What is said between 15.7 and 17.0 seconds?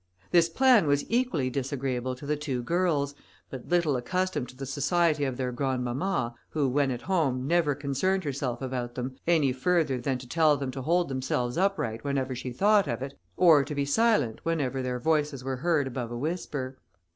above a whisper.